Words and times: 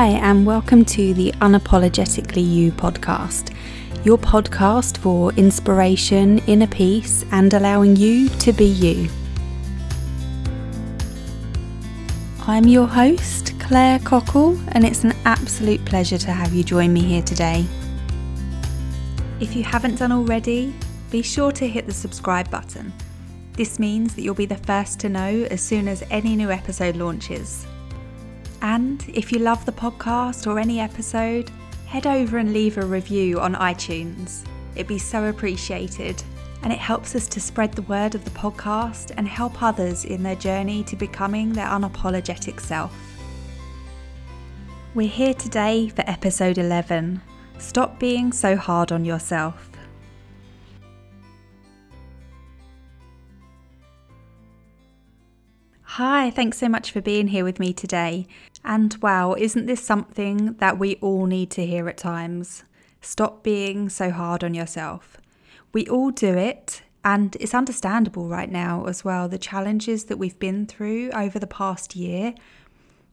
Hi, 0.00 0.12
and 0.12 0.46
welcome 0.46 0.82
to 0.86 1.12
the 1.12 1.30
Unapologetically 1.42 2.42
You 2.42 2.72
podcast, 2.72 3.54
your 4.02 4.16
podcast 4.16 4.96
for 4.96 5.30
inspiration, 5.34 6.38
inner 6.46 6.66
peace, 6.68 7.26
and 7.32 7.52
allowing 7.52 7.96
you 7.96 8.30
to 8.30 8.54
be 8.54 8.64
you. 8.64 9.10
I'm 12.46 12.66
your 12.66 12.86
host, 12.86 13.60
Claire 13.60 13.98
Cockle, 13.98 14.58
and 14.68 14.86
it's 14.86 15.04
an 15.04 15.12
absolute 15.26 15.84
pleasure 15.84 16.16
to 16.16 16.32
have 16.32 16.54
you 16.54 16.64
join 16.64 16.94
me 16.94 17.02
here 17.02 17.20
today. 17.20 17.66
If 19.38 19.54
you 19.54 19.64
haven't 19.64 19.96
done 19.96 20.12
already, 20.12 20.74
be 21.10 21.20
sure 21.20 21.52
to 21.52 21.68
hit 21.68 21.84
the 21.84 21.92
subscribe 21.92 22.50
button. 22.50 22.90
This 23.52 23.78
means 23.78 24.14
that 24.14 24.22
you'll 24.22 24.34
be 24.34 24.46
the 24.46 24.56
first 24.56 24.98
to 25.00 25.10
know 25.10 25.46
as 25.50 25.60
soon 25.60 25.88
as 25.88 26.02
any 26.10 26.36
new 26.36 26.50
episode 26.50 26.96
launches. 26.96 27.66
And 28.62 29.04
if 29.14 29.32
you 29.32 29.38
love 29.38 29.64
the 29.64 29.72
podcast 29.72 30.46
or 30.46 30.58
any 30.58 30.80
episode, 30.80 31.50
head 31.86 32.06
over 32.06 32.38
and 32.38 32.52
leave 32.52 32.76
a 32.76 32.84
review 32.84 33.40
on 33.40 33.54
iTunes. 33.54 34.44
It'd 34.74 34.86
be 34.86 34.98
so 34.98 35.24
appreciated, 35.24 36.22
and 36.62 36.72
it 36.72 36.78
helps 36.78 37.16
us 37.16 37.26
to 37.28 37.40
spread 37.40 37.72
the 37.72 37.82
word 37.82 38.14
of 38.14 38.24
the 38.24 38.30
podcast 38.30 39.12
and 39.16 39.26
help 39.26 39.62
others 39.62 40.04
in 40.04 40.22
their 40.22 40.36
journey 40.36 40.84
to 40.84 40.96
becoming 40.96 41.52
their 41.52 41.66
unapologetic 41.66 42.60
self. 42.60 42.94
We're 44.94 45.08
here 45.08 45.34
today 45.34 45.88
for 45.88 46.02
episode 46.06 46.58
11 46.58 47.22
Stop 47.58 47.98
Being 47.98 48.32
So 48.32 48.56
Hard 48.56 48.92
on 48.92 49.04
Yourself. 49.04 49.70
Hi, 55.94 56.30
thanks 56.30 56.56
so 56.56 56.68
much 56.68 56.92
for 56.92 57.00
being 57.00 57.28
here 57.28 57.44
with 57.44 57.58
me 57.58 57.72
today. 57.72 58.26
And 58.64 58.96
wow, 59.00 59.34
isn't 59.34 59.66
this 59.66 59.82
something 59.82 60.54
that 60.54 60.78
we 60.78 60.96
all 60.96 61.26
need 61.26 61.50
to 61.52 61.66
hear 61.66 61.88
at 61.88 61.96
times? 61.96 62.64
Stop 63.00 63.42
being 63.42 63.88
so 63.88 64.10
hard 64.10 64.44
on 64.44 64.54
yourself. 64.54 65.16
We 65.72 65.86
all 65.86 66.10
do 66.10 66.36
it, 66.36 66.82
and 67.04 67.36
it's 67.40 67.54
understandable 67.54 68.28
right 68.28 68.50
now 68.50 68.84
as 68.86 69.04
well. 69.04 69.28
The 69.28 69.38
challenges 69.38 70.04
that 70.04 70.18
we've 70.18 70.38
been 70.38 70.66
through 70.66 71.10
over 71.12 71.38
the 71.38 71.46
past 71.46 71.96
year. 71.96 72.34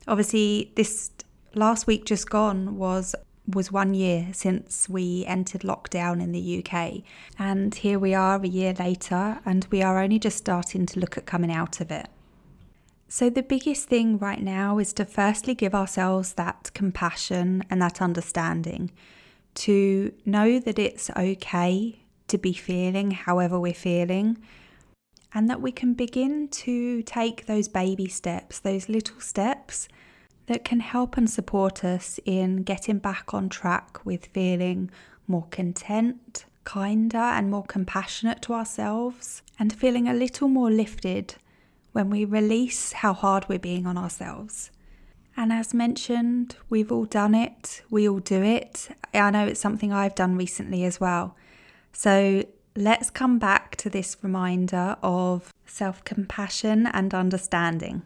Obviously, 0.08 0.72
this 0.76 1.12
last 1.56 1.88
week 1.88 2.06
just 2.06 2.30
gone 2.30 2.78
was 2.78 3.16
was 3.48 3.72
one 3.72 3.94
year 3.94 4.28
since 4.34 4.90
we 4.90 5.24
entered 5.26 5.62
lockdown 5.62 6.22
in 6.22 6.34
the 6.34 6.66
UK. 6.66 7.02
And 7.40 7.74
here 7.74 7.98
we 7.98 8.14
are 8.14 8.42
a 8.42 8.48
year 8.48 8.74
later, 8.74 9.40
and 9.46 9.66
we 9.72 9.82
are 9.82 10.02
only 10.02 10.20
just 10.20 10.38
starting 10.38 10.86
to 10.88 11.00
look 11.00 11.18
at 11.18 11.26
coming 11.26 11.52
out 11.52 11.80
of 11.80 11.90
it. 11.90 12.08
So, 13.10 13.30
the 13.30 13.44
biggest 13.44 13.88
thing 13.88 14.18
right 14.18 14.42
now 14.42 14.80
is 14.80 14.92
to 14.94 15.06
firstly 15.06 15.56
give 15.56 15.74
ourselves 15.74 16.34
that 16.34 16.72
compassion 16.74 17.64
and 17.70 17.82
that 17.82 18.02
understanding 18.02 18.92
to 19.56 20.14
know 20.26 20.60
that 20.60 20.78
it's 20.78 21.10
okay 21.12 22.00
to 22.28 22.38
be 22.38 22.52
feeling 22.52 23.12
however 23.12 23.58
we're 23.58 23.74
feeling, 23.74 24.38
and 25.34 25.50
that 25.50 25.62
we 25.62 25.72
can 25.72 25.94
begin 25.94 26.50
to 26.50 27.02
take 27.04 27.46
those 27.46 27.70
baby 27.70 28.10
steps, 28.10 28.60
those 28.60 28.90
little 28.90 29.22
steps 29.22 29.88
that 30.48 30.66
can 30.66 30.82
help 30.82 31.16
and 31.16 31.30
support 31.30 31.86
us 31.86 32.20
in 32.26 32.64
getting 32.64 33.00
back 33.00 33.34
on 33.34 33.48
track 33.48 34.06
with 34.06 34.26
feeling 34.28 34.92
more 35.28 35.48
content, 35.50 36.46
kinder, 36.66 37.18
and 37.18 37.50
more 37.50 37.64
compassionate 37.64 38.42
to 38.42 38.54
ourselves, 38.54 39.42
and 39.58 39.72
feeling 39.72 40.10
a 40.10 40.14
little 40.14 40.50
more 40.50 40.70
lifted 40.70 41.36
when 41.98 42.12
we 42.12 42.24
release 42.24 42.94
how 42.94 43.12
hard 43.12 43.50
we're 43.50 43.58
being 43.58 43.88
on 43.88 43.98
ourselves. 43.98 44.70
And 45.36 45.52
as 45.52 45.74
mentioned, 45.74 46.56
we've 46.70 46.92
all 46.92 47.06
done 47.06 47.34
it, 47.34 47.82
we 47.90 48.08
all 48.08 48.20
do 48.20 48.44
it. 48.44 48.90
I 49.16 49.32
know 49.32 49.48
it's 49.48 49.60
something 49.60 49.92
I've 49.92 50.14
done 50.14 50.38
recently 50.38 50.84
as 50.84 51.00
well. 51.00 51.36
So 51.94 52.46
let's 52.76 53.10
come 53.10 53.40
back 53.40 53.78
to 53.78 53.90
this 53.90 54.16
reminder 54.22 54.96
of 55.02 55.52
self 55.66 56.04
compassion 56.04 56.86
and 56.86 57.16
understanding. 57.16 58.04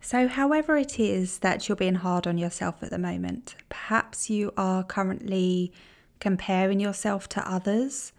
So, 0.00 0.28
however, 0.28 0.76
it 0.76 1.00
is 1.00 1.40
that 1.40 1.68
you're 1.68 1.74
being 1.74 1.96
hard 1.96 2.28
on 2.28 2.38
yourself 2.38 2.84
at 2.84 2.90
the 2.90 2.98
moment, 2.98 3.56
perhaps 3.68 4.30
you 4.30 4.52
are 4.56 4.84
currently 4.84 5.72
comparing 6.20 6.78
yourself 6.78 7.28
to 7.30 7.50
others 7.50 8.12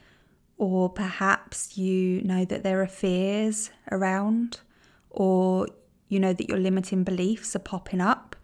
or 0.62 0.88
perhaps 0.88 1.76
you 1.76 2.22
know 2.22 2.46
that 2.46 2.62
there 2.62 2.84
are 2.84 2.88
fears 2.88 3.72
around, 3.92 4.60
or 5.10 5.68
you 6.08 6.20
know 6.20 6.34
that 6.34 6.48
your 6.48 6.60
limiting 6.60 7.04
beliefs 7.04 7.56
are 7.56 7.60
popping 7.74 8.00
up. 8.00 8.36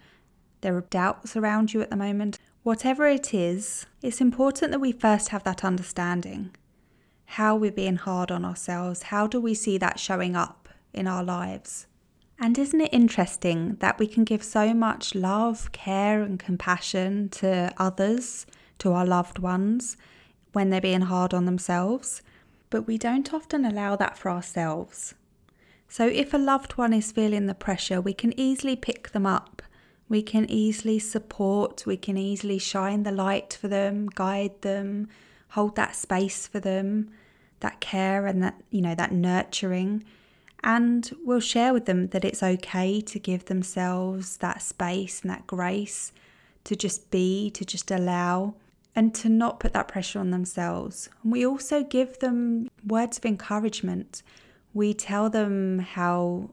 There 0.61 0.75
are 0.75 0.87
doubts 0.89 1.37
around 1.37 1.75
you 1.75 1.81
at 1.83 1.91
the 1.91 1.95
moment. 1.95 2.39
Whatever 2.63 3.07
it 3.07 3.35
is, 3.35 3.85
it's 4.01 4.19
important 4.19 4.71
that 4.71 4.79
we 4.79 4.91
first 4.91 5.29
have 5.29 5.43
that 5.43 5.63
understanding. 5.63 6.55
How 7.25 7.55
we're 7.55 7.71
being 7.71 7.97
hard 7.97 8.31
on 8.31 8.43
ourselves, 8.43 9.03
how 9.03 9.27
do 9.27 9.39
we 9.39 9.53
see 9.53 9.77
that 9.77 9.99
showing 9.99 10.35
up 10.35 10.69
in 10.93 11.07
our 11.07 11.23
lives? 11.23 11.85
And 12.39 12.57
isn't 12.57 12.81
it 12.81 12.91
interesting 12.91 13.75
that 13.75 13.99
we 13.99 14.07
can 14.07 14.23
give 14.23 14.41
so 14.43 14.73
much 14.73 15.13
love, 15.13 15.71
care, 15.71 16.23
and 16.23 16.39
compassion 16.39 17.29
to 17.29 17.71
others, 17.77 18.47
to 18.79 18.93
our 18.93 19.05
loved 19.05 19.37
ones, 19.37 19.97
when 20.57 20.71
they're 20.71 20.81
being 20.81 21.01
hard 21.01 21.35
on 21.35 21.45
themselves, 21.45 22.23
but 22.71 22.87
we 22.87 22.97
don't 22.97 23.31
often 23.31 23.63
allow 23.63 23.95
that 23.95 24.17
for 24.17 24.31
ourselves. 24.31 25.13
So, 25.87 26.07
if 26.07 26.33
a 26.33 26.39
loved 26.39 26.79
one 26.79 26.93
is 26.93 27.11
feeling 27.11 27.45
the 27.45 27.53
pressure, 27.53 28.01
we 28.01 28.15
can 28.15 28.33
easily 28.39 28.75
pick 28.75 29.11
them 29.11 29.27
up. 29.27 29.61
We 30.09 30.23
can 30.23 30.49
easily 30.49 30.97
support, 30.97 31.85
we 31.85 31.95
can 31.95 32.17
easily 32.17 32.57
shine 32.57 33.03
the 33.03 33.11
light 33.11 33.55
for 33.61 33.67
them, 33.67 34.07
guide 34.07 34.59
them, 34.63 35.09
hold 35.49 35.75
that 35.75 35.95
space 35.95 36.47
for 36.47 36.59
them, 36.59 37.11
that 37.59 37.79
care 37.79 38.25
and 38.25 38.41
that, 38.41 38.59
you 38.71 38.81
know, 38.81 38.95
that 38.95 39.11
nurturing. 39.11 40.05
And 40.63 41.07
we'll 41.23 41.39
share 41.39 41.71
with 41.71 41.85
them 41.85 42.07
that 42.07 42.25
it's 42.25 42.41
okay 42.41 42.99
to 43.01 43.19
give 43.19 43.45
themselves 43.45 44.37
that 44.37 44.63
space 44.63 45.21
and 45.21 45.29
that 45.29 45.45
grace 45.45 46.11
to 46.63 46.75
just 46.75 47.11
be, 47.11 47.51
to 47.51 47.63
just 47.63 47.91
allow 47.91 48.55
and 48.97 49.13
to 49.13 49.29
not 49.29 49.59
put 49.59 49.73
that 49.73 49.87
pressure 49.87 50.17
on 50.17 50.31
themselves. 50.31 51.07
We 51.23 51.45
also 51.45 51.83
give 51.83 52.17
them 52.17 52.67
words 52.83 53.19
of 53.19 53.25
encouragement. 53.25 54.23
We 54.73 54.95
tell 54.95 55.29
them 55.29 55.77
how 55.77 56.49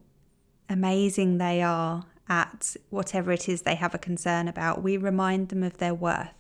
amazing 0.68 1.38
they 1.38 1.62
are 1.62 2.04
at 2.28 2.76
whatever 2.90 3.32
it 3.32 3.48
is 3.48 3.62
they 3.62 3.76
have 3.76 3.94
a 3.94 3.98
concern 3.98 4.46
about. 4.46 4.82
We 4.82 4.98
remind 4.98 5.48
them 5.48 5.62
of 5.62 5.78
their 5.78 5.94
worth. 5.94 6.34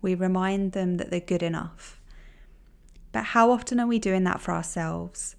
We 0.00 0.14
remind 0.14 0.70
them 0.70 0.98
that 0.98 1.10
they're 1.10 1.18
good 1.18 1.42
enough. 1.42 2.00
But 3.10 3.24
how 3.24 3.50
often 3.50 3.80
are 3.80 3.88
we 3.88 3.98
doing 3.98 4.22
that 4.24 4.40
for 4.40 4.52
ourselves? 4.52 5.34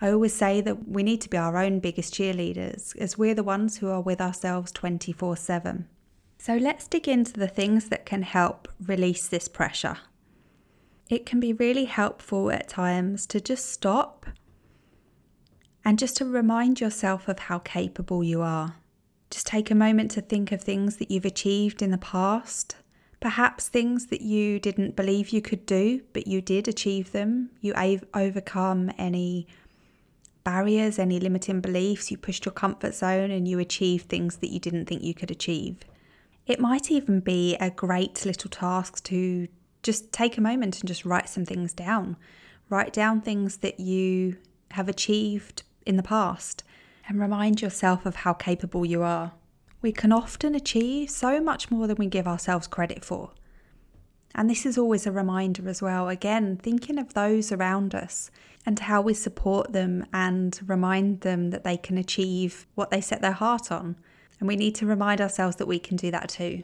I 0.00 0.12
always 0.12 0.32
say 0.32 0.60
that 0.60 0.86
we 0.88 1.02
need 1.02 1.20
to 1.22 1.28
be 1.28 1.38
our 1.38 1.56
own 1.56 1.80
biggest 1.80 2.14
cheerleaders, 2.14 2.96
as 2.98 3.18
we're 3.18 3.34
the 3.34 3.42
ones 3.42 3.78
who 3.78 3.88
are 3.88 4.00
with 4.00 4.20
ourselves 4.20 4.70
24 4.70 5.36
7. 5.36 5.88
So 6.46 6.54
let's 6.54 6.86
dig 6.86 7.08
into 7.08 7.32
the 7.32 7.48
things 7.48 7.88
that 7.88 8.06
can 8.06 8.22
help 8.22 8.68
release 8.80 9.26
this 9.26 9.48
pressure. 9.48 9.96
It 11.08 11.26
can 11.26 11.40
be 11.40 11.52
really 11.52 11.86
helpful 11.86 12.52
at 12.52 12.68
times 12.68 13.26
to 13.26 13.40
just 13.40 13.68
stop 13.68 14.26
and 15.84 15.98
just 15.98 16.16
to 16.18 16.24
remind 16.24 16.80
yourself 16.80 17.26
of 17.26 17.40
how 17.40 17.58
capable 17.58 18.22
you 18.22 18.42
are. 18.42 18.76
Just 19.28 19.48
take 19.48 19.72
a 19.72 19.74
moment 19.74 20.12
to 20.12 20.20
think 20.20 20.52
of 20.52 20.60
things 20.60 20.98
that 20.98 21.10
you've 21.10 21.24
achieved 21.24 21.82
in 21.82 21.90
the 21.90 21.98
past, 21.98 22.76
perhaps 23.18 23.66
things 23.66 24.06
that 24.06 24.20
you 24.20 24.60
didn't 24.60 24.94
believe 24.94 25.30
you 25.30 25.42
could 25.42 25.66
do, 25.66 26.02
but 26.12 26.28
you 26.28 26.40
did 26.40 26.68
achieve 26.68 27.10
them. 27.10 27.50
You 27.60 27.74
overcome 28.14 28.92
any 28.96 29.48
barriers, 30.44 31.00
any 31.00 31.18
limiting 31.18 31.60
beliefs, 31.60 32.12
you 32.12 32.16
pushed 32.16 32.44
your 32.44 32.52
comfort 32.52 32.94
zone 32.94 33.32
and 33.32 33.48
you 33.48 33.58
achieved 33.58 34.08
things 34.08 34.36
that 34.36 34.52
you 34.52 34.60
didn't 34.60 34.86
think 34.86 35.02
you 35.02 35.12
could 35.12 35.32
achieve. 35.32 35.78
It 36.46 36.60
might 36.60 36.90
even 36.90 37.20
be 37.20 37.56
a 37.56 37.70
great 37.70 38.24
little 38.24 38.50
task 38.50 39.02
to 39.04 39.48
just 39.82 40.12
take 40.12 40.38
a 40.38 40.40
moment 40.40 40.80
and 40.80 40.88
just 40.88 41.04
write 41.04 41.28
some 41.28 41.44
things 41.44 41.72
down. 41.72 42.16
Write 42.68 42.92
down 42.92 43.20
things 43.20 43.58
that 43.58 43.80
you 43.80 44.36
have 44.72 44.88
achieved 44.88 45.62
in 45.84 45.96
the 45.96 46.02
past 46.02 46.62
and 47.08 47.20
remind 47.20 47.62
yourself 47.62 48.06
of 48.06 48.16
how 48.16 48.32
capable 48.32 48.84
you 48.84 49.02
are. 49.02 49.32
We 49.82 49.92
can 49.92 50.12
often 50.12 50.54
achieve 50.54 51.10
so 51.10 51.40
much 51.40 51.70
more 51.70 51.86
than 51.86 51.96
we 51.96 52.06
give 52.06 52.26
ourselves 52.26 52.66
credit 52.66 53.04
for. 53.04 53.32
And 54.34 54.50
this 54.50 54.66
is 54.66 54.76
always 54.76 55.06
a 55.06 55.12
reminder 55.12 55.68
as 55.68 55.80
well, 55.80 56.08
again, 56.08 56.56
thinking 56.56 56.98
of 56.98 57.14
those 57.14 57.52
around 57.52 57.94
us 57.94 58.30
and 58.66 58.78
how 58.78 59.00
we 59.00 59.14
support 59.14 59.72
them 59.72 60.04
and 60.12 60.58
remind 60.66 61.22
them 61.22 61.50
that 61.50 61.64
they 61.64 61.76
can 61.76 61.96
achieve 61.96 62.66
what 62.74 62.90
they 62.90 63.00
set 63.00 63.22
their 63.22 63.32
heart 63.32 63.72
on. 63.72 63.96
And 64.38 64.48
we 64.48 64.56
need 64.56 64.74
to 64.76 64.86
remind 64.86 65.20
ourselves 65.20 65.56
that 65.56 65.66
we 65.66 65.78
can 65.78 65.96
do 65.96 66.10
that 66.10 66.28
too. 66.28 66.62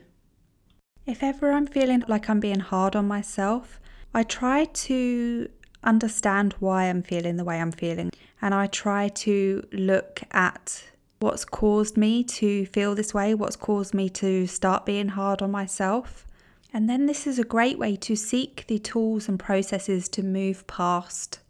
If 1.07 1.23
ever 1.23 1.53
I'm 1.53 1.67
feeling 1.67 2.05
like 2.07 2.29
I'm 2.31 2.41
being 2.41 2.61
hard 2.61 2.95
on 2.95 3.09
myself, 3.09 3.81
I 4.15 4.23
try 4.23 4.67
to 4.67 5.49
understand 5.83 6.55
why 6.61 6.85
I'm 6.85 7.03
feeling 7.03 7.37
the 7.37 7.45
way 7.45 7.61
I'm 7.61 7.73
feeling. 7.73 8.11
And 8.41 8.55
I 8.55 8.67
try 8.67 9.09
to 9.09 9.67
look 9.73 10.23
at 10.33 10.85
what's 11.21 11.45
caused 11.45 11.97
me 11.97 12.25
to 12.25 12.67
feel 12.67 12.95
this 12.95 13.15
way, 13.15 13.35
what's 13.35 13.57
caused 13.57 13.95
me 13.95 14.09
to 14.11 14.47
start 14.47 14.85
being 14.85 15.09
hard 15.09 15.41
on 15.41 15.51
myself. 15.51 16.27
And 16.73 16.89
then 16.89 17.07
this 17.07 17.27
is 17.27 17.39
a 17.39 17.45
great 17.45 17.79
way 17.79 17.97
to 17.97 18.17
seek 18.17 18.65
the 18.67 18.79
tools 18.79 19.29
and 19.29 19.39
processes 19.39 20.09
to 20.11 20.23
move 20.23 20.67
past 20.67 21.41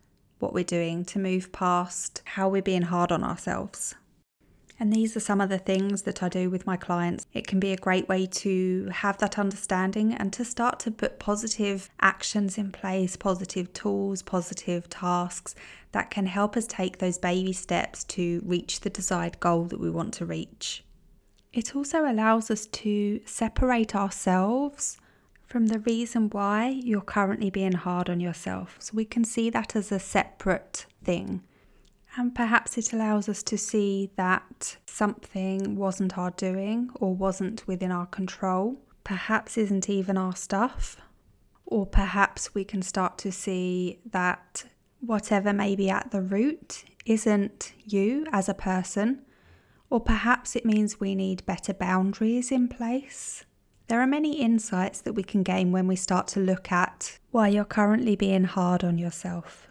what 0.40 0.52
we're 0.52 0.64
doing, 0.64 1.04
to 1.06 1.18
move 1.18 1.52
past 1.52 2.22
how 2.24 2.48
we're 2.48 2.62
being 2.62 2.82
hard 2.82 3.12
on 3.12 3.22
ourselves. 3.22 3.94
And 4.78 4.92
these 4.92 5.16
are 5.16 5.20
some 5.20 5.40
of 5.40 5.48
the 5.48 5.58
things 5.58 6.02
that 6.02 6.22
I 6.22 6.28
do 6.28 6.50
with 6.50 6.66
my 6.66 6.76
clients. 6.76 7.26
It 7.32 7.46
can 7.46 7.60
be 7.60 7.72
a 7.72 7.76
great 7.76 8.08
way 8.08 8.26
to 8.26 8.88
have 8.92 9.18
that 9.18 9.38
understanding 9.38 10.12
and 10.12 10.32
to 10.32 10.44
start 10.44 10.80
to 10.80 10.90
put 10.90 11.18
positive 11.18 11.88
actions 12.00 12.58
in 12.58 12.72
place, 12.72 13.16
positive 13.16 13.72
tools, 13.72 14.22
positive 14.22 14.88
tasks 14.90 15.54
that 15.92 16.10
can 16.10 16.26
help 16.26 16.56
us 16.56 16.66
take 16.66 16.98
those 16.98 17.18
baby 17.18 17.52
steps 17.52 18.02
to 18.04 18.42
reach 18.44 18.80
the 18.80 18.90
desired 18.90 19.38
goal 19.40 19.64
that 19.64 19.80
we 19.80 19.90
want 19.90 20.14
to 20.14 20.26
reach. 20.26 20.84
It 21.52 21.76
also 21.76 22.10
allows 22.10 22.50
us 22.50 22.66
to 22.66 23.20
separate 23.26 23.94
ourselves 23.94 24.96
from 25.44 25.66
the 25.66 25.80
reason 25.80 26.30
why 26.30 26.68
you're 26.68 27.02
currently 27.02 27.50
being 27.50 27.72
hard 27.72 28.08
on 28.08 28.20
yourself. 28.20 28.76
So 28.78 28.92
we 28.94 29.04
can 29.04 29.22
see 29.22 29.50
that 29.50 29.76
as 29.76 29.92
a 29.92 29.98
separate 29.98 30.86
thing. 31.04 31.42
And 32.16 32.34
perhaps 32.34 32.76
it 32.76 32.92
allows 32.92 33.28
us 33.28 33.42
to 33.44 33.56
see 33.56 34.10
that 34.16 34.76
something 34.86 35.76
wasn't 35.76 36.18
our 36.18 36.30
doing 36.32 36.90
or 36.96 37.14
wasn't 37.14 37.66
within 37.66 37.90
our 37.90 38.06
control, 38.06 38.80
perhaps 39.02 39.56
isn't 39.56 39.88
even 39.88 40.18
our 40.18 40.36
stuff. 40.36 40.98
Or 41.64 41.86
perhaps 41.86 42.54
we 42.54 42.64
can 42.64 42.82
start 42.82 43.16
to 43.18 43.32
see 43.32 44.00
that 44.10 44.64
whatever 45.00 45.54
may 45.54 45.74
be 45.74 45.88
at 45.88 46.10
the 46.10 46.20
root 46.20 46.84
isn't 47.06 47.72
you 47.84 48.26
as 48.30 48.48
a 48.48 48.54
person, 48.54 49.22
or 49.88 50.00
perhaps 50.00 50.54
it 50.54 50.66
means 50.66 51.00
we 51.00 51.14
need 51.14 51.46
better 51.46 51.72
boundaries 51.72 52.52
in 52.52 52.68
place. 52.68 53.44
There 53.88 54.00
are 54.00 54.06
many 54.06 54.40
insights 54.40 55.00
that 55.00 55.14
we 55.14 55.22
can 55.22 55.42
gain 55.42 55.72
when 55.72 55.86
we 55.86 55.96
start 55.96 56.26
to 56.28 56.40
look 56.40 56.70
at 56.70 57.18
why 57.30 57.48
you're 57.48 57.64
currently 57.64 58.16
being 58.16 58.44
hard 58.44 58.84
on 58.84 58.98
yourself. 58.98 59.66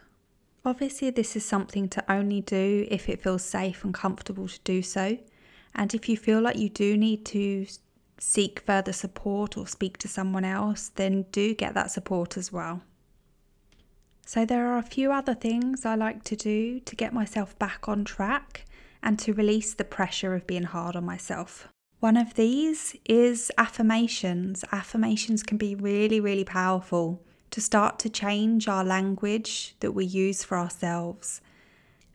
Obviously, 0.63 1.09
this 1.09 1.35
is 1.35 1.43
something 1.43 1.89
to 1.89 2.11
only 2.11 2.41
do 2.41 2.87
if 2.91 3.09
it 3.09 3.21
feels 3.21 3.43
safe 3.43 3.83
and 3.83 3.93
comfortable 3.93 4.47
to 4.47 4.59
do 4.63 4.81
so. 4.81 5.17
And 5.73 5.93
if 5.93 6.07
you 6.07 6.15
feel 6.15 6.39
like 6.41 6.57
you 6.57 6.69
do 6.69 6.95
need 6.95 7.25
to 7.27 7.65
seek 8.19 8.59
further 8.59 8.93
support 8.93 9.57
or 9.57 9.65
speak 9.65 9.97
to 9.99 10.07
someone 10.07 10.45
else, 10.45 10.89
then 10.89 11.25
do 11.31 11.55
get 11.55 11.73
that 11.73 11.89
support 11.89 12.37
as 12.37 12.51
well. 12.51 12.81
So, 14.23 14.45
there 14.45 14.67
are 14.67 14.77
a 14.77 14.83
few 14.83 15.11
other 15.11 15.33
things 15.33 15.83
I 15.83 15.95
like 15.95 16.23
to 16.25 16.35
do 16.35 16.79
to 16.81 16.95
get 16.95 17.11
myself 17.11 17.57
back 17.57 17.89
on 17.89 18.05
track 18.05 18.65
and 19.01 19.17
to 19.19 19.33
release 19.33 19.73
the 19.73 19.83
pressure 19.83 20.35
of 20.35 20.45
being 20.45 20.63
hard 20.63 20.95
on 20.95 21.03
myself. 21.03 21.67
One 21.99 22.17
of 22.17 22.35
these 22.35 22.95
is 23.05 23.51
affirmations. 23.57 24.63
Affirmations 24.71 25.41
can 25.41 25.57
be 25.57 25.73
really, 25.73 26.19
really 26.19 26.43
powerful 26.43 27.23
to 27.51 27.61
start 27.61 27.99
to 27.99 28.09
change 28.09 28.67
our 28.67 28.83
language 28.83 29.75
that 29.81 29.91
we 29.91 30.05
use 30.05 30.43
for 30.43 30.57
ourselves. 30.57 31.41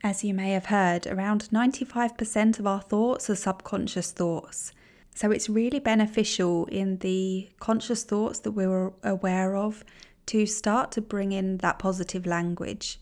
As 0.03 0.23
you 0.23 0.33
may 0.33 0.51
have 0.51 0.67
heard, 0.67 1.07
around 1.07 1.49
95% 1.51 2.59
of 2.59 2.67
our 2.67 2.81
thoughts 2.81 3.29
are 3.29 3.35
subconscious 3.35 4.11
thoughts. 4.11 4.71
So 5.15 5.31
it's 5.31 5.49
really 5.49 5.79
beneficial 5.79 6.65
in 6.65 6.97
the 6.99 7.49
conscious 7.59 8.03
thoughts 8.03 8.39
that 8.39 8.51
we're 8.51 8.91
aware 9.03 9.55
of 9.55 9.83
to 10.27 10.45
start 10.45 10.91
to 10.91 11.01
bring 11.01 11.31
in 11.31 11.57
that 11.57 11.79
positive 11.79 12.25
language. 12.27 12.99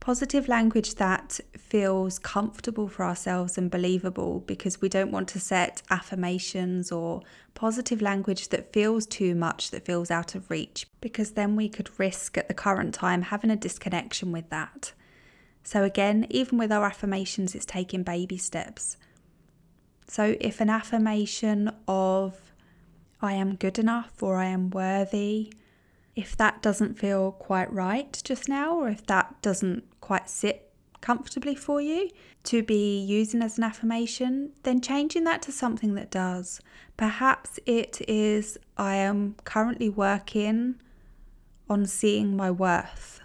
Positive 0.00 0.48
language 0.48 0.94
that 0.94 1.40
feels 1.58 2.18
comfortable 2.18 2.88
for 2.88 3.04
ourselves 3.04 3.58
and 3.58 3.70
believable 3.70 4.40
because 4.40 4.80
we 4.80 4.88
don't 4.88 5.12
want 5.12 5.28
to 5.28 5.38
set 5.38 5.82
affirmations 5.90 6.90
or 6.90 7.20
positive 7.54 8.00
language 8.00 8.48
that 8.48 8.72
feels 8.72 9.04
too 9.04 9.34
much, 9.34 9.70
that 9.70 9.84
feels 9.84 10.10
out 10.10 10.34
of 10.34 10.50
reach, 10.50 10.86
because 11.02 11.32
then 11.32 11.54
we 11.54 11.68
could 11.68 11.90
risk 11.98 12.38
at 12.38 12.48
the 12.48 12.54
current 12.54 12.94
time 12.94 13.22
having 13.22 13.50
a 13.50 13.56
disconnection 13.56 14.32
with 14.32 14.48
that. 14.48 14.92
So, 15.62 15.84
again, 15.84 16.26
even 16.30 16.56
with 16.56 16.72
our 16.72 16.86
affirmations, 16.86 17.54
it's 17.54 17.66
taking 17.66 18.02
baby 18.02 18.38
steps. 18.38 18.96
So, 20.08 20.34
if 20.40 20.62
an 20.62 20.70
affirmation 20.70 21.70
of 21.86 22.50
I 23.20 23.34
am 23.34 23.54
good 23.54 23.78
enough 23.78 24.22
or 24.22 24.36
I 24.36 24.46
am 24.46 24.70
worthy 24.70 25.52
if 26.16 26.36
that 26.36 26.62
doesn't 26.62 26.98
feel 26.98 27.32
quite 27.32 27.72
right 27.72 28.20
just 28.24 28.48
now, 28.48 28.74
or 28.74 28.88
if 28.88 29.06
that 29.06 29.40
doesn't 29.42 29.84
quite 30.00 30.28
sit 30.28 30.70
comfortably 31.00 31.54
for 31.54 31.80
you 31.80 32.10
to 32.44 32.62
be 32.62 32.98
using 33.00 33.42
as 33.42 33.58
an 33.58 33.64
affirmation, 33.64 34.52
then 34.62 34.80
changing 34.80 35.24
that 35.24 35.42
to 35.42 35.52
something 35.52 35.94
that 35.94 36.10
does. 36.10 36.60
Perhaps 36.96 37.58
it 37.66 38.00
is 38.08 38.58
I 38.76 38.96
am 38.96 39.36
currently 39.44 39.88
working 39.88 40.80
on 41.68 41.86
seeing 41.86 42.36
my 42.36 42.50
worth, 42.50 43.20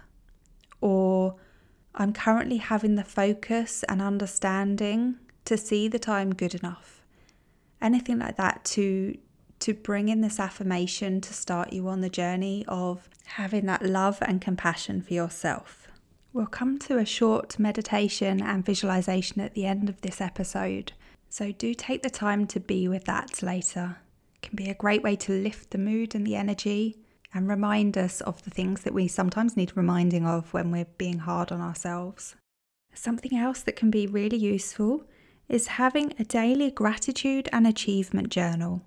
or 0.80 1.36
I'm 1.94 2.12
currently 2.12 2.58
having 2.58 2.94
the 2.94 3.04
focus 3.04 3.84
and 3.88 4.00
understanding 4.00 5.16
to 5.44 5.56
see 5.56 5.88
that 5.88 6.08
I'm 6.08 6.34
good 6.34 6.54
enough. 6.54 7.02
Anything 7.80 8.18
like 8.18 8.36
that 8.36 8.64
to 8.66 9.16
to 9.60 9.74
bring 9.74 10.08
in 10.08 10.20
this 10.20 10.38
affirmation 10.38 11.20
to 11.20 11.34
start 11.34 11.72
you 11.72 11.88
on 11.88 12.00
the 12.00 12.08
journey 12.08 12.64
of 12.68 13.08
having 13.24 13.66
that 13.66 13.84
love 13.84 14.18
and 14.22 14.40
compassion 14.40 15.02
for 15.02 15.14
yourself. 15.14 15.88
We'll 16.32 16.46
come 16.46 16.78
to 16.80 16.98
a 16.98 17.06
short 17.06 17.58
meditation 17.58 18.42
and 18.42 18.64
visualization 18.64 19.40
at 19.40 19.54
the 19.54 19.66
end 19.66 19.88
of 19.88 20.00
this 20.02 20.20
episode, 20.20 20.92
so 21.28 21.52
do 21.52 21.72
take 21.74 22.02
the 22.02 22.10
time 22.10 22.46
to 22.48 22.60
be 22.60 22.88
with 22.88 23.04
that 23.04 23.42
later. 23.42 23.96
It 24.34 24.42
can 24.42 24.56
be 24.56 24.68
a 24.68 24.74
great 24.74 25.02
way 25.02 25.16
to 25.16 25.32
lift 25.32 25.70
the 25.70 25.78
mood 25.78 26.14
and 26.14 26.26
the 26.26 26.36
energy 26.36 26.98
and 27.32 27.48
remind 27.48 27.98
us 27.98 28.20
of 28.20 28.42
the 28.44 28.50
things 28.50 28.82
that 28.82 28.94
we 28.94 29.08
sometimes 29.08 29.56
need 29.56 29.72
reminding 29.74 30.26
of 30.26 30.52
when 30.52 30.70
we're 30.70 30.86
being 30.98 31.20
hard 31.20 31.50
on 31.50 31.60
ourselves. 31.60 32.36
Something 32.94 33.36
else 33.36 33.60
that 33.62 33.76
can 33.76 33.90
be 33.90 34.06
really 34.06 34.38
useful 34.38 35.04
is 35.48 35.66
having 35.66 36.12
a 36.18 36.24
daily 36.24 36.70
gratitude 36.70 37.48
and 37.52 37.66
achievement 37.66 38.30
journal. 38.30 38.82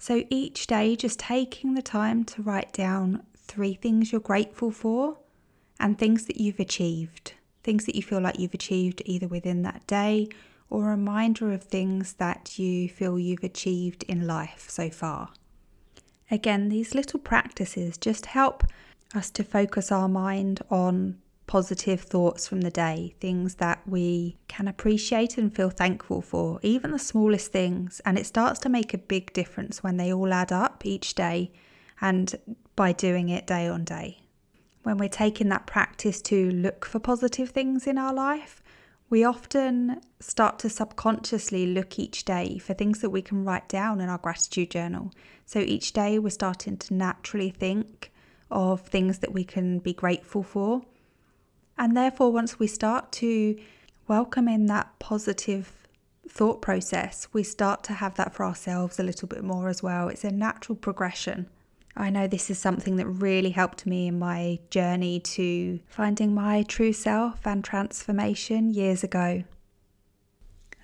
So 0.00 0.24
each 0.30 0.66
day, 0.66 0.96
just 0.96 1.18
taking 1.18 1.74
the 1.74 1.82
time 1.82 2.24
to 2.24 2.40
write 2.40 2.72
down 2.72 3.22
three 3.36 3.74
things 3.74 4.10
you're 4.10 4.20
grateful 4.22 4.70
for 4.70 5.18
and 5.78 5.98
things 5.98 6.24
that 6.24 6.38
you've 6.40 6.58
achieved, 6.58 7.34
things 7.62 7.84
that 7.84 7.94
you 7.94 8.02
feel 8.02 8.22
like 8.22 8.38
you've 8.38 8.54
achieved 8.54 9.02
either 9.04 9.28
within 9.28 9.60
that 9.60 9.86
day 9.86 10.26
or 10.70 10.86
a 10.86 10.90
reminder 10.92 11.52
of 11.52 11.64
things 11.64 12.14
that 12.14 12.58
you 12.58 12.88
feel 12.88 13.18
you've 13.18 13.44
achieved 13.44 14.02
in 14.04 14.26
life 14.26 14.70
so 14.70 14.88
far. 14.88 15.28
Again, 16.30 16.70
these 16.70 16.94
little 16.94 17.20
practices 17.20 17.98
just 17.98 18.24
help 18.24 18.64
us 19.14 19.30
to 19.32 19.44
focus 19.44 19.92
our 19.92 20.08
mind 20.08 20.62
on 20.70 21.18
positive 21.50 22.02
thoughts 22.02 22.46
from 22.46 22.60
the 22.60 22.70
day, 22.70 23.12
things 23.18 23.56
that 23.56 23.82
we 23.84 24.38
can 24.46 24.68
appreciate 24.68 25.36
and 25.36 25.52
feel 25.52 25.68
thankful 25.68 26.22
for, 26.22 26.60
even 26.62 26.92
the 26.92 26.98
smallest 26.98 27.50
things. 27.50 28.00
And 28.06 28.16
it 28.16 28.24
starts 28.24 28.60
to 28.60 28.68
make 28.68 28.94
a 28.94 28.98
big 28.98 29.32
difference 29.32 29.82
when 29.82 29.96
they 29.96 30.12
all 30.12 30.32
add 30.32 30.52
up 30.52 30.86
each 30.86 31.16
day 31.16 31.50
and 32.00 32.36
by 32.76 32.92
doing 32.92 33.30
it 33.30 33.48
day 33.48 33.66
on 33.66 33.82
day. 33.82 34.20
When 34.84 34.96
we're 34.96 35.08
taking 35.08 35.48
that 35.48 35.66
practice 35.66 36.22
to 36.22 36.52
look 36.52 36.84
for 36.84 37.00
positive 37.00 37.50
things 37.50 37.84
in 37.84 37.98
our 37.98 38.14
life, 38.14 38.62
we 39.08 39.24
often 39.24 40.00
start 40.20 40.60
to 40.60 40.70
subconsciously 40.70 41.66
look 41.66 41.98
each 41.98 42.24
day 42.24 42.58
for 42.58 42.74
things 42.74 43.00
that 43.00 43.10
we 43.10 43.22
can 43.22 43.44
write 43.44 43.68
down 43.68 44.00
in 44.00 44.08
our 44.08 44.18
gratitude 44.18 44.70
journal. 44.70 45.12
So 45.46 45.58
each 45.58 45.94
day 45.94 46.20
we're 46.20 46.30
starting 46.30 46.76
to 46.76 46.94
naturally 46.94 47.50
think 47.50 48.12
of 48.52 48.82
things 48.82 49.18
that 49.18 49.32
we 49.32 49.42
can 49.42 49.80
be 49.80 49.92
grateful 49.92 50.44
for 50.44 50.82
and 51.80 51.96
therefore, 51.96 52.30
once 52.30 52.58
we 52.58 52.66
start 52.66 53.10
to 53.10 53.58
welcome 54.06 54.48
in 54.48 54.66
that 54.66 54.98
positive 54.98 55.72
thought 56.28 56.60
process, 56.60 57.26
we 57.32 57.42
start 57.42 57.82
to 57.84 57.94
have 57.94 58.16
that 58.16 58.34
for 58.34 58.44
ourselves 58.44 58.98
a 58.98 59.02
little 59.02 59.26
bit 59.26 59.42
more 59.42 59.66
as 59.70 59.82
well. 59.82 60.08
It's 60.08 60.22
a 60.22 60.30
natural 60.30 60.76
progression. 60.76 61.48
I 61.96 62.10
know 62.10 62.26
this 62.26 62.50
is 62.50 62.58
something 62.58 62.96
that 62.96 63.06
really 63.06 63.48
helped 63.48 63.86
me 63.86 64.08
in 64.08 64.18
my 64.18 64.58
journey 64.68 65.20
to 65.20 65.80
finding 65.88 66.34
my 66.34 66.64
true 66.64 66.92
self 66.92 67.46
and 67.46 67.64
transformation 67.64 68.68
years 68.68 69.02
ago. 69.02 69.44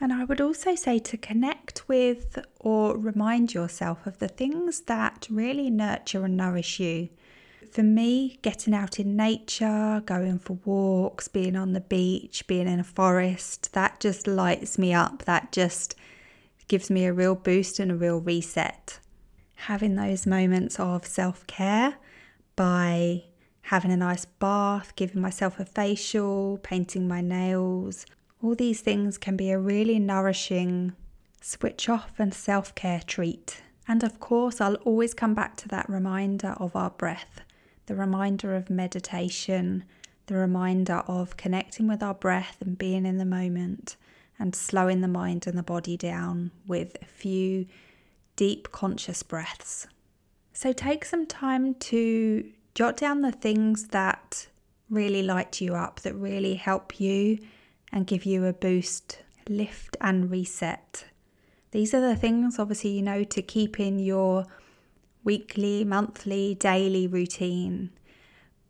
And 0.00 0.14
I 0.14 0.24
would 0.24 0.40
also 0.40 0.74
say 0.74 0.98
to 1.00 1.18
connect 1.18 1.86
with 1.88 2.38
or 2.58 2.96
remind 2.96 3.52
yourself 3.52 4.06
of 4.06 4.18
the 4.18 4.28
things 4.28 4.80
that 4.82 5.26
really 5.30 5.68
nurture 5.68 6.24
and 6.24 6.38
nourish 6.38 6.80
you 6.80 7.10
for 7.76 7.82
me, 7.82 8.38
getting 8.40 8.72
out 8.72 8.98
in 8.98 9.16
nature, 9.16 10.02
going 10.06 10.38
for 10.38 10.54
walks, 10.64 11.28
being 11.28 11.54
on 11.54 11.74
the 11.74 11.80
beach, 11.82 12.46
being 12.46 12.66
in 12.66 12.80
a 12.80 12.84
forest, 12.84 13.70
that 13.74 14.00
just 14.00 14.26
lights 14.26 14.78
me 14.78 14.94
up. 14.94 15.26
That 15.26 15.52
just 15.52 15.94
gives 16.68 16.88
me 16.88 17.04
a 17.04 17.12
real 17.12 17.34
boost 17.34 17.78
and 17.78 17.92
a 17.92 17.94
real 17.94 18.18
reset. 18.18 18.98
Having 19.56 19.94
those 19.96 20.24
moments 20.24 20.80
of 20.80 21.04
self 21.04 21.46
care 21.46 21.96
by 22.56 23.24
having 23.60 23.92
a 23.92 23.96
nice 23.98 24.24
bath, 24.24 24.96
giving 24.96 25.20
myself 25.20 25.60
a 25.60 25.66
facial, 25.66 26.58
painting 26.62 27.06
my 27.06 27.20
nails, 27.20 28.06
All 28.42 28.54
these 28.54 28.80
things 28.80 29.18
can 29.18 29.36
be 29.36 29.50
a 29.50 29.58
really 29.58 29.98
nourishing 29.98 30.94
switch 31.42 31.90
off 31.90 32.14
and 32.18 32.32
self 32.32 32.74
care 32.74 33.02
treat. 33.06 33.60
And 33.86 34.02
of 34.02 34.18
course, 34.18 34.62
I'll 34.62 34.76
always 34.76 35.12
come 35.12 35.34
back 35.34 35.58
to 35.58 35.68
that 35.68 35.90
reminder 35.90 36.56
of 36.58 36.74
our 36.74 36.90
breath, 36.90 37.42
the 37.86 37.94
reminder 37.94 38.54
of 38.54 38.68
meditation, 38.68 39.84
the 40.26 40.34
reminder 40.34 41.02
of 41.06 41.36
connecting 41.36 41.86
with 41.86 42.02
our 42.02 42.14
breath 42.14 42.56
and 42.60 42.76
being 42.76 43.06
in 43.06 43.18
the 43.18 43.24
moment 43.24 43.96
and 44.38 44.54
slowing 44.54 45.00
the 45.00 45.08
mind 45.08 45.46
and 45.46 45.56
the 45.56 45.62
body 45.62 45.96
down 45.96 46.50
with 46.66 46.96
a 47.00 47.06
few 47.06 47.66
deep 48.34 48.70
conscious 48.70 49.22
breaths. 49.22 49.86
So 50.52 50.72
take 50.72 51.04
some 51.04 51.26
time 51.26 51.74
to 51.74 52.50
jot 52.74 52.96
down 52.96 53.22
the 53.22 53.32
things 53.32 53.88
that 53.88 54.48
really 54.90 55.22
light 55.22 55.60
you 55.60 55.74
up, 55.74 56.00
that 56.00 56.14
really 56.14 56.54
help 56.54 57.00
you 57.00 57.38
and 57.92 58.06
give 58.06 58.24
you 58.24 58.44
a 58.44 58.52
boost, 58.52 59.22
lift 59.48 59.96
and 60.00 60.30
reset. 60.30 61.06
These 61.70 61.94
are 61.94 62.00
the 62.00 62.16
things, 62.16 62.58
obviously, 62.58 62.90
you 62.90 63.02
know, 63.02 63.24
to 63.24 63.42
keep 63.42 63.80
in 63.80 63.98
your 63.98 64.46
weekly, 65.26 65.84
monthly, 65.84 66.54
daily 66.54 67.06
routine. 67.06 67.90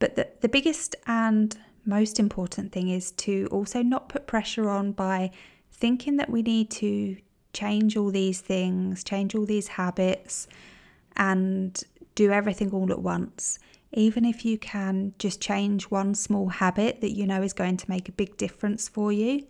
But 0.00 0.16
the, 0.16 0.28
the 0.40 0.48
biggest 0.48 0.96
and 1.06 1.56
most 1.84 2.18
important 2.18 2.72
thing 2.72 2.88
is 2.88 3.12
to 3.12 3.46
also 3.52 3.82
not 3.82 4.08
put 4.08 4.26
pressure 4.26 4.68
on 4.68 4.90
by 4.90 5.30
thinking 5.70 6.16
that 6.16 6.30
we 6.30 6.42
need 6.42 6.70
to 6.72 7.16
change 7.52 7.96
all 7.96 8.10
these 8.10 8.40
things, 8.40 9.04
change 9.04 9.34
all 9.34 9.46
these 9.46 9.68
habits, 9.68 10.48
and 11.16 11.84
do 12.14 12.32
everything 12.32 12.72
all 12.72 12.90
at 12.90 13.00
once. 13.00 13.58
Even 13.92 14.24
if 14.24 14.44
you 14.44 14.58
can 14.58 15.14
just 15.18 15.40
change 15.40 15.84
one 15.84 16.14
small 16.14 16.48
habit 16.48 17.00
that 17.02 17.12
you 17.12 17.26
know 17.26 17.42
is 17.42 17.52
going 17.52 17.76
to 17.76 17.88
make 17.88 18.08
a 18.08 18.12
big 18.12 18.36
difference 18.36 18.88
for 18.88 19.12
you, 19.12 19.46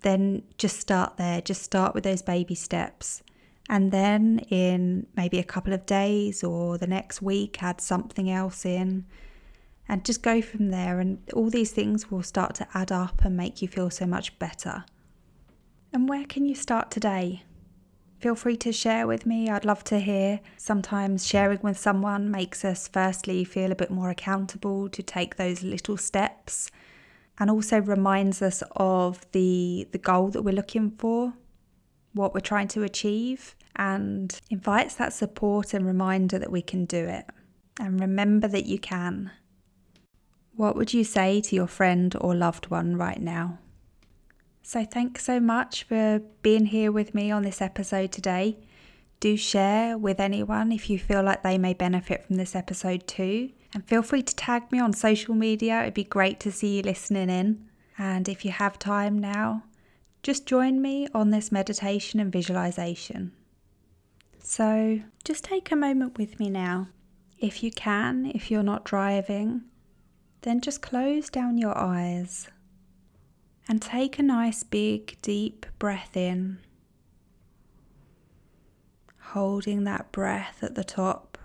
then 0.00 0.42
just 0.58 0.78
start 0.80 1.16
there. 1.16 1.40
Just 1.40 1.62
start 1.62 1.94
with 1.94 2.04
those 2.04 2.22
baby 2.22 2.54
steps. 2.54 3.22
And 3.68 3.90
then 3.90 4.40
in 4.48 5.06
maybe 5.16 5.38
a 5.38 5.44
couple 5.44 5.72
of 5.72 5.86
days 5.86 6.44
or 6.44 6.78
the 6.78 6.86
next 6.86 7.20
week, 7.20 7.62
add 7.62 7.80
something 7.80 8.30
else 8.30 8.64
in 8.64 9.06
and 9.88 10.04
just 10.04 10.22
go 10.22 10.40
from 10.40 10.70
there. 10.70 11.00
And 11.00 11.18
all 11.32 11.50
these 11.50 11.72
things 11.72 12.10
will 12.10 12.22
start 12.22 12.54
to 12.56 12.68
add 12.74 12.92
up 12.92 13.24
and 13.24 13.36
make 13.36 13.62
you 13.62 13.68
feel 13.68 13.90
so 13.90 14.06
much 14.06 14.38
better. 14.38 14.84
And 15.92 16.08
where 16.08 16.24
can 16.26 16.44
you 16.44 16.54
start 16.54 16.90
today? 16.90 17.42
Feel 18.20 18.34
free 18.34 18.56
to 18.58 18.72
share 18.72 19.06
with 19.06 19.26
me. 19.26 19.50
I'd 19.50 19.64
love 19.64 19.84
to 19.84 19.98
hear. 19.98 20.40
Sometimes 20.56 21.26
sharing 21.26 21.60
with 21.60 21.78
someone 21.78 22.30
makes 22.30 22.64
us, 22.64 22.88
firstly, 22.88 23.44
feel 23.44 23.72
a 23.72 23.76
bit 23.76 23.90
more 23.90 24.10
accountable 24.10 24.88
to 24.88 25.02
take 25.02 25.36
those 25.36 25.62
little 25.62 25.96
steps 25.96 26.70
and 27.38 27.50
also 27.50 27.80
reminds 27.80 28.40
us 28.40 28.62
of 28.76 29.26
the, 29.32 29.86
the 29.92 29.98
goal 29.98 30.28
that 30.28 30.42
we're 30.42 30.54
looking 30.54 30.92
for, 30.92 31.34
what 32.16 32.34
we're 32.34 32.40
trying 32.40 32.68
to 32.68 32.82
achieve, 32.82 33.54
and 33.76 34.40
invites 34.50 34.94
that 34.96 35.12
support 35.12 35.74
and 35.74 35.86
reminder 35.86 36.38
that 36.38 36.50
we 36.50 36.62
can 36.62 36.84
do 36.84 37.06
it. 37.06 37.26
And 37.78 38.00
remember 38.00 38.48
that 38.48 38.66
you 38.66 38.78
can. 38.78 39.30
What 40.56 40.74
would 40.76 40.94
you 40.94 41.04
say 41.04 41.42
to 41.42 41.54
your 41.54 41.66
friend 41.66 42.14
or 42.20 42.34
loved 42.34 42.70
one 42.70 42.96
right 42.96 43.20
now? 43.20 43.58
So, 44.62 44.84
thanks 44.84 45.24
so 45.24 45.38
much 45.38 45.84
for 45.84 46.22
being 46.42 46.66
here 46.66 46.90
with 46.90 47.14
me 47.14 47.30
on 47.30 47.42
this 47.42 47.60
episode 47.60 48.10
today. 48.10 48.56
Do 49.20 49.36
share 49.36 49.96
with 49.96 50.18
anyone 50.18 50.72
if 50.72 50.90
you 50.90 50.98
feel 50.98 51.22
like 51.22 51.42
they 51.42 51.58
may 51.58 51.74
benefit 51.74 52.24
from 52.24 52.36
this 52.36 52.56
episode 52.56 53.06
too. 53.06 53.50
And 53.72 53.86
feel 53.86 54.02
free 54.02 54.22
to 54.22 54.34
tag 54.34 54.72
me 54.72 54.80
on 54.80 54.92
social 54.92 55.34
media. 55.34 55.82
It'd 55.82 55.94
be 55.94 56.04
great 56.04 56.40
to 56.40 56.50
see 56.50 56.76
you 56.76 56.82
listening 56.82 57.30
in. 57.30 57.68
And 57.98 58.28
if 58.28 58.44
you 58.44 58.50
have 58.50 58.78
time 58.78 59.18
now, 59.18 59.62
just 60.26 60.44
join 60.44 60.82
me 60.82 61.06
on 61.14 61.30
this 61.30 61.52
meditation 61.52 62.18
and 62.18 62.32
visualization. 62.32 63.30
So, 64.40 64.98
just 65.22 65.44
take 65.44 65.70
a 65.70 65.76
moment 65.76 66.18
with 66.18 66.40
me 66.40 66.50
now. 66.50 66.88
If 67.38 67.62
you 67.62 67.70
can, 67.70 68.32
if 68.34 68.50
you're 68.50 68.64
not 68.64 68.84
driving, 68.84 69.62
then 70.42 70.60
just 70.60 70.82
close 70.82 71.30
down 71.30 71.58
your 71.58 71.78
eyes 71.78 72.48
and 73.68 73.80
take 73.80 74.18
a 74.18 74.22
nice 74.24 74.64
big 74.64 75.16
deep 75.22 75.64
breath 75.78 76.16
in, 76.16 76.58
holding 79.20 79.84
that 79.84 80.10
breath 80.10 80.58
at 80.60 80.74
the 80.74 80.82
top, 80.82 81.38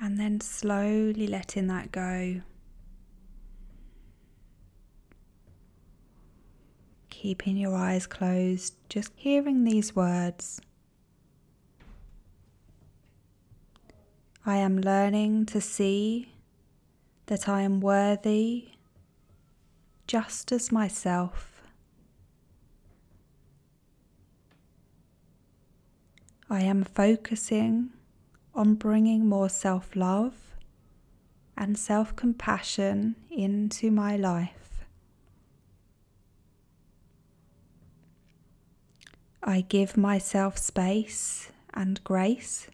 and 0.00 0.18
then 0.18 0.40
slowly 0.40 1.26
letting 1.26 1.66
that 1.66 1.92
go. 1.92 2.40
Keeping 7.20 7.56
your 7.56 7.74
eyes 7.74 8.06
closed, 8.06 8.74
just 8.88 9.10
hearing 9.16 9.64
these 9.64 9.96
words. 9.96 10.60
I 14.46 14.58
am 14.58 14.80
learning 14.80 15.46
to 15.46 15.60
see 15.60 16.34
that 17.26 17.48
I 17.48 17.62
am 17.62 17.80
worthy 17.80 18.68
just 20.06 20.52
as 20.52 20.70
myself. 20.70 21.60
I 26.48 26.60
am 26.60 26.84
focusing 26.84 27.90
on 28.54 28.76
bringing 28.76 29.28
more 29.28 29.48
self 29.48 29.96
love 29.96 30.36
and 31.56 31.76
self 31.76 32.14
compassion 32.14 33.16
into 33.28 33.90
my 33.90 34.16
life. 34.16 34.57
I 39.42 39.62
give 39.62 39.96
myself 39.96 40.58
space 40.58 41.50
and 41.72 42.02
grace 42.04 42.68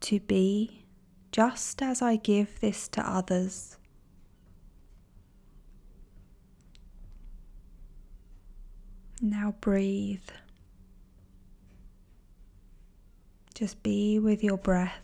to 0.00 0.20
be 0.20 0.84
just 1.32 1.82
as 1.82 2.02
I 2.02 2.16
give 2.16 2.60
this 2.60 2.88
to 2.88 3.00
others. 3.00 3.78
Now 9.20 9.54
breathe. 9.60 10.28
Just 13.54 13.82
be 13.82 14.18
with 14.18 14.44
your 14.44 14.58
breath. 14.58 15.03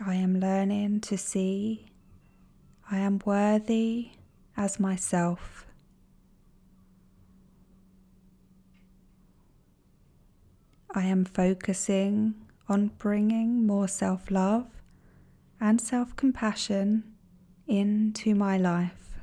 I 0.00 0.14
am 0.16 0.40
learning 0.40 1.00
to 1.02 1.16
see 1.16 1.86
I 2.90 2.98
am 2.98 3.20
worthy 3.24 4.10
as 4.56 4.80
myself. 4.80 5.66
I 10.92 11.04
am 11.04 11.24
focusing 11.24 12.34
on 12.68 12.88
bringing 12.98 13.66
more 13.66 13.88
self 13.88 14.30
love 14.30 14.66
and 15.60 15.80
self 15.80 16.16
compassion 16.16 17.04
into 17.66 18.34
my 18.34 18.58
life. 18.58 19.20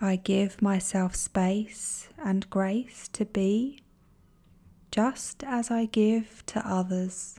I 0.00 0.14
give 0.14 0.62
myself 0.62 1.16
space 1.16 2.08
and 2.24 2.48
grace 2.50 3.08
to 3.14 3.24
be 3.24 3.80
just 4.90 5.44
as 5.44 5.70
I 5.70 5.86
give 5.86 6.44
to 6.46 6.66
others. 6.66 7.38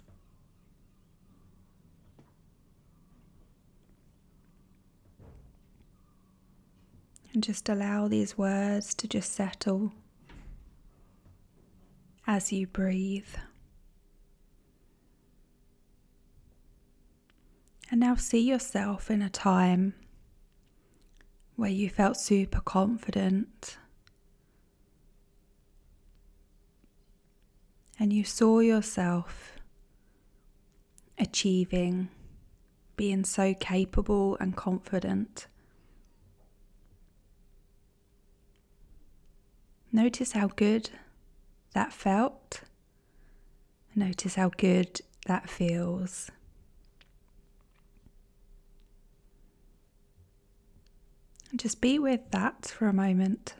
And 7.34 7.44
just 7.44 7.70
allow 7.70 8.08
these 8.08 8.38
words 8.38 8.94
to 8.96 9.08
just 9.08 9.34
settle 9.34 9.91
as 12.25 12.51
you 12.51 12.68
breathe. 12.68 13.36
And 17.91 18.00
now 18.00 18.15
see 18.15 18.41
yourself 18.41 19.10
in 19.10 19.22
a 19.22 19.29
time 19.29 19.94
where 21.56 21.72
you 21.72 21.89
felt 21.89 22.18
super 22.18 22.62
confident 22.62 23.77
and 28.00 28.13
you 28.13 28.24
saw 28.24 28.60
yourself 28.60 29.60
achieving, 31.18 32.08
being 32.96 33.25
so 33.25 33.53
capable 33.53 34.38
and 34.39 34.56
confident. 34.56 35.48
Notice 39.91 40.32
how 40.32 40.48
good 40.48 40.89
that 41.74 41.91
felt. 41.91 42.62
Notice 43.96 44.36
how 44.36 44.50
good 44.50 45.01
that 45.25 45.50
feels. 45.50 46.32
And 51.51 51.60
just 51.60 51.82
be 51.82 52.00
with 52.00 52.32
that 52.32 52.68
for 52.68 52.88
a 52.88 52.94
moment, 52.94 53.56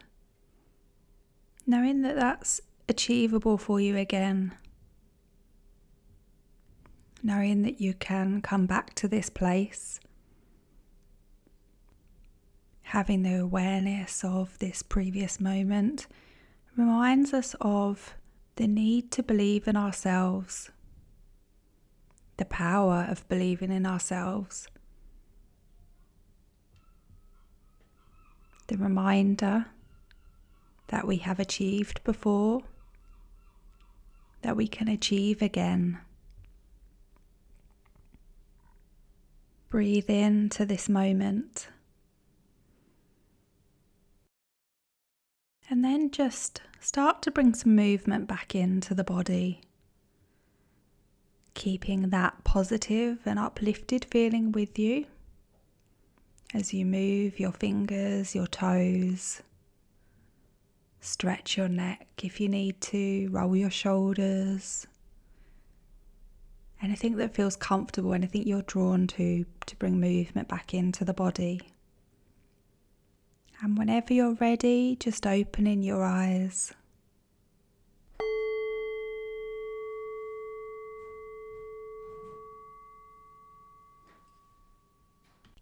knowing 1.66 2.02
that 2.02 2.16
that's 2.16 2.62
achievable 2.90 3.56
for 3.56 3.80
you 3.80 3.96
again. 3.96 4.52
Knowing 7.22 7.62
that 7.62 7.80
you 7.80 7.94
can 7.94 8.42
come 8.42 8.66
back 8.66 8.94
to 8.94 9.06
this 9.06 9.30
place, 9.30 10.00
having 12.82 13.22
the 13.22 13.36
awareness 13.36 14.24
of 14.24 14.58
this 14.58 14.82
previous 14.82 15.38
moment 15.40 16.08
reminds 16.76 17.32
us 17.32 17.54
of 17.60 18.14
the 18.56 18.66
need 18.66 19.12
to 19.12 19.22
believe 19.22 19.68
in 19.68 19.76
ourselves, 19.76 20.70
the 22.38 22.44
power 22.44 23.06
of 23.08 23.28
believing 23.28 23.70
in 23.70 23.86
ourselves, 23.86 24.66
the 28.66 28.76
reminder 28.76 29.66
that 30.88 31.06
we 31.06 31.18
have 31.18 31.38
achieved 31.38 32.02
before, 32.02 32.62
that 34.42 34.56
we 34.56 34.66
can 34.66 34.88
achieve 34.88 35.42
again. 35.42 35.98
Breathe 39.68 40.10
into 40.10 40.64
this 40.64 40.88
moment. 40.88 41.68
And 45.68 45.84
then 45.84 46.10
just 46.10 46.62
start 46.80 47.22
to 47.22 47.30
bring 47.30 47.54
some 47.54 47.76
movement 47.76 48.26
back 48.26 48.54
into 48.54 48.94
the 48.94 49.04
body. 49.04 49.60
Keeping 51.54 52.10
that 52.10 52.42
positive 52.42 53.18
and 53.24 53.38
uplifted 53.38 54.06
feeling 54.10 54.50
with 54.50 54.78
you 54.78 55.06
as 56.52 56.74
you 56.74 56.84
move 56.84 57.38
your 57.38 57.52
fingers, 57.52 58.34
your 58.34 58.48
toes. 58.48 59.42
Stretch 61.00 61.56
your 61.56 61.68
neck 61.68 62.06
if 62.22 62.40
you 62.40 62.48
need 62.48 62.80
to, 62.82 63.28
roll 63.30 63.56
your 63.56 63.70
shoulders. 63.70 64.86
Anything 66.82 67.16
that 67.16 67.34
feels 67.34 67.56
comfortable, 67.56 68.14
anything 68.14 68.46
you're 68.46 68.62
drawn 68.62 69.06
to 69.08 69.44
to 69.66 69.76
bring 69.76 70.00
movement 70.00 70.48
back 70.48 70.74
into 70.74 71.04
the 71.04 71.14
body. 71.14 71.60
And 73.62 73.76
whenever 73.76 74.14
you're 74.14 74.34
ready, 74.34 74.96
just 74.98 75.26
opening 75.26 75.82
your 75.82 76.02
eyes. 76.02 76.72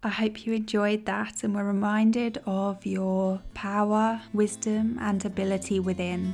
I 0.01 0.07
hope 0.07 0.45
you 0.45 0.53
enjoyed 0.53 1.05
that 1.07 1.43
and 1.43 1.53
were 1.53 1.65
reminded 1.65 2.41
of 2.45 2.85
your 2.85 3.41
power, 3.53 4.21
wisdom, 4.31 4.97
and 5.01 5.23
ability 5.25 5.81
within. 5.81 6.33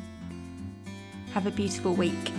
Have 1.33 1.47
a 1.47 1.51
beautiful 1.51 1.95
week. 1.95 2.31